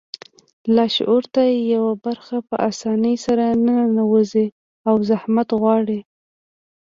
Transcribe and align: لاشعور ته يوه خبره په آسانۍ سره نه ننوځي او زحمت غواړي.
لاشعور 0.75 1.23
ته 1.33 1.43
يوه 1.73 1.93
خبره 2.25 2.39
په 2.47 2.55
آسانۍ 2.69 3.15
سره 3.25 3.45
نه 3.65 3.73
ننوځي 3.85 4.47
او 4.87 4.95
زحمت 5.09 5.49
غواړي. 5.61 5.99